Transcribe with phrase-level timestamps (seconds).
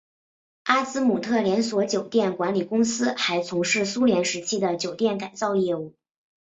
[0.63, 5.93] 阿兹姆特连锁酒店管理公司还从事苏联时期的酒店改造业务。